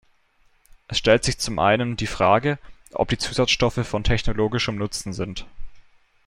Es 0.87 0.97
stellt 0.97 1.23
sich 1.23 1.37
zum 1.37 1.59
einen 1.59 1.95
die 1.95 2.07
Frage, 2.07 2.57
ob 2.91 3.09
die 3.09 3.19
Zusatzstoffe 3.19 3.85
von 3.87 4.03
technologischem 4.03 4.75
Nutzen 4.77 5.13
sind. 5.13 5.45